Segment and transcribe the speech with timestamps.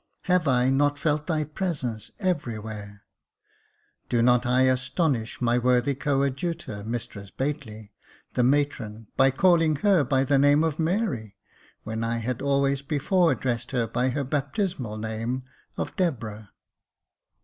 [0.23, 3.03] Have I not felt thy presence everywhere?
[4.09, 6.83] Do not I astonish my worthy coadjutor.
[6.83, 7.91] Mistress Bately,
[8.33, 11.37] the matron, by calling her by the name of Mary,
[11.83, 15.43] when I had always before addressed her by her baptismal name
[15.77, 16.49] of Deborah